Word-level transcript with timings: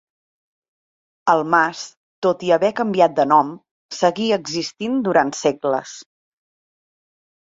El 1.33 1.43
mas, 1.55 1.83
tot 2.27 2.45
i 2.49 2.49
haver 2.57 2.71
canviat 2.81 3.15
de 3.19 3.27
nom, 3.33 3.51
seguí 3.99 4.27
existint 4.39 4.97
durant 5.09 5.33
segles. 5.45 5.95